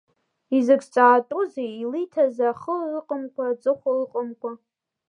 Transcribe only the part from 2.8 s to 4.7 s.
ыҟамкәа, аҵыхәа ыҟамкәа?